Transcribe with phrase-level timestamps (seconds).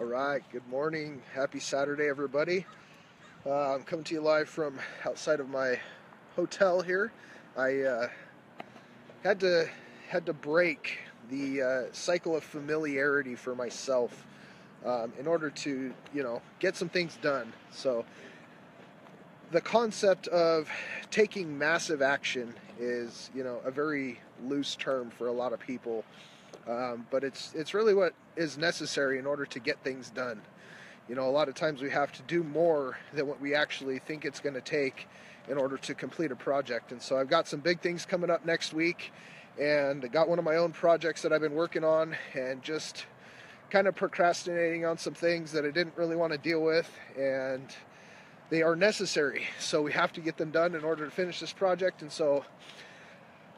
[0.00, 1.20] All right, good morning.
[1.34, 2.64] Happy Saturday, everybody.
[3.44, 5.80] Uh, I'm coming to you live from outside of my
[6.36, 7.10] hotel here.
[7.56, 8.08] I uh,
[9.24, 9.68] had to
[10.08, 11.00] had to break
[11.30, 14.24] the uh, cycle of familiarity for myself
[14.86, 17.52] um, in order to, you know, get some things done.
[17.72, 18.04] So
[19.50, 20.68] the concept of
[21.10, 26.04] taking massive action is, you know, a very loose term for a lot of people.
[26.68, 30.42] Um, but it's it's really what is necessary in order to get things done.
[31.08, 33.98] You know, a lot of times we have to do more than what we actually
[33.98, 35.08] think it's going to take
[35.48, 36.92] in order to complete a project.
[36.92, 39.12] And so I've got some big things coming up next week,
[39.58, 43.06] and I got one of my own projects that I've been working on, and just
[43.70, 47.74] kind of procrastinating on some things that I didn't really want to deal with, and
[48.50, 49.46] they are necessary.
[49.58, 52.02] So we have to get them done in order to finish this project.
[52.02, 52.44] And so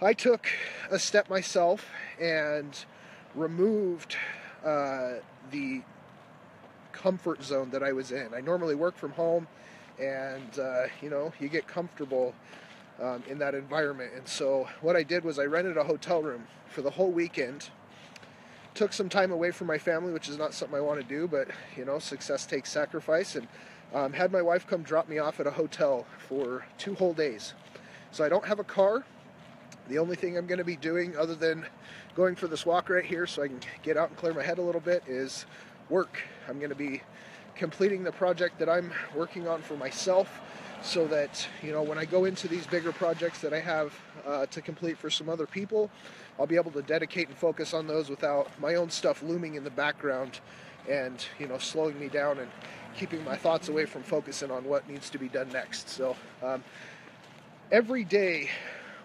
[0.00, 0.46] I took
[0.92, 1.84] a step myself
[2.20, 2.84] and
[3.34, 4.14] removed
[4.64, 5.14] uh,
[5.50, 5.82] the
[6.92, 8.32] comfort zone that I was in.
[8.32, 9.48] I normally work from home,
[9.98, 12.32] and uh, you know, you get comfortable
[13.02, 14.12] um, in that environment.
[14.16, 17.70] And so, what I did was I rented a hotel room for the whole weekend.
[18.74, 21.26] Took some time away from my family, which is not something I want to do,
[21.26, 23.34] but you know, success takes sacrifice.
[23.34, 23.48] And
[23.92, 27.54] um, had my wife come drop me off at a hotel for two whole days.
[28.12, 29.04] So I don't have a car.
[29.88, 31.64] The only thing I'm going to be doing, other than
[32.14, 34.58] going for this walk right here so I can get out and clear my head
[34.58, 35.46] a little bit, is
[35.88, 36.20] work.
[36.46, 37.00] I'm going to be
[37.54, 40.40] completing the project that I'm working on for myself
[40.82, 43.94] so that, you know, when I go into these bigger projects that I have
[44.26, 45.90] uh, to complete for some other people,
[46.38, 49.64] I'll be able to dedicate and focus on those without my own stuff looming in
[49.64, 50.40] the background
[50.86, 52.50] and, you know, slowing me down and
[52.96, 55.88] keeping my thoughts away from focusing on what needs to be done next.
[55.88, 56.62] So, um,
[57.72, 58.50] every day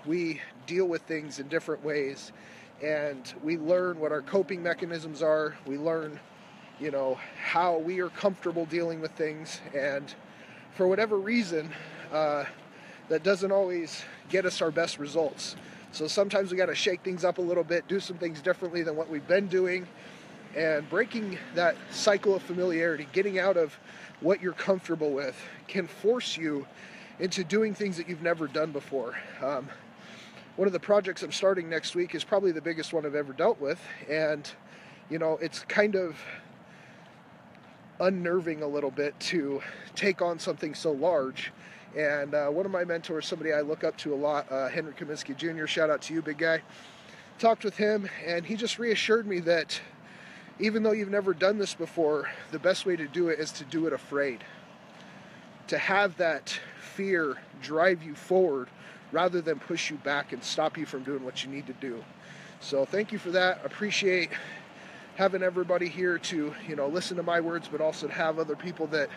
[0.05, 2.31] we deal with things in different ways
[2.83, 5.55] and we learn what our coping mechanisms are.
[5.65, 6.19] We learn,
[6.79, 9.61] you know, how we are comfortable dealing with things.
[9.73, 10.13] And
[10.75, 11.71] for whatever reason,
[12.11, 12.43] uh,
[13.09, 15.55] that doesn't always get us our best results.
[15.92, 18.83] So sometimes we got to shake things up a little bit, do some things differently
[18.83, 19.87] than what we've been doing,
[20.55, 23.77] and breaking that cycle of familiarity, getting out of
[24.19, 25.36] what you're comfortable with,
[25.67, 26.65] can force you
[27.19, 29.15] into doing things that you've never done before.
[29.42, 29.69] Um,
[30.55, 33.33] one of the projects I'm starting next week is probably the biggest one I've ever
[33.33, 34.49] dealt with, and
[35.09, 36.17] you know, it's kind of
[37.99, 39.61] unnerving a little bit to
[39.95, 41.52] take on something so large.
[41.95, 44.93] And uh, one of my mentors, somebody I look up to a lot, uh, Henry
[44.93, 46.61] Kaminsky Jr., shout out to you, big guy,
[47.37, 49.80] talked with him, and he just reassured me that
[50.59, 53.63] even though you've never done this before, the best way to do it is to
[53.65, 54.43] do it afraid.
[55.67, 58.67] To have that fear drive you forward
[59.11, 62.04] rather than push you back and stop you from doing what you need to do.
[62.60, 63.64] So thank you for that.
[63.66, 64.30] Appreciate
[65.16, 68.55] having everybody here to, you know, listen to my words, but also to have other
[68.55, 69.10] people that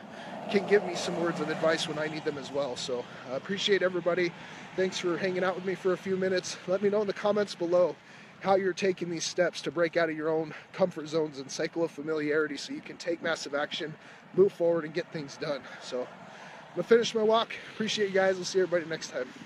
[0.50, 2.76] can give me some words of advice when I need them as well.
[2.76, 4.31] So I appreciate everybody.
[4.76, 6.59] Thanks for hanging out with me for a few minutes.
[6.66, 7.97] Let me know in the comments below
[8.41, 11.82] how you're taking these steps to break out of your own comfort zones and cycle
[11.82, 13.94] of familiarity so you can take massive action,
[14.34, 15.62] move forward, and get things done.
[15.82, 16.06] So
[16.76, 17.54] I'm to finish my walk.
[17.72, 18.37] Appreciate you guys.
[18.37, 19.37] We'll see everybody next time.